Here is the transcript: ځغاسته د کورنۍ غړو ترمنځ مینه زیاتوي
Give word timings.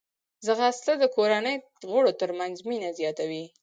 ځغاسته 0.45 0.93
د 0.97 1.03
کورنۍ 1.15 1.55
غړو 1.91 2.11
ترمنځ 2.21 2.55
مینه 2.69 2.89
زیاتوي 2.99 3.45